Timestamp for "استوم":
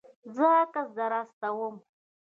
1.21-1.75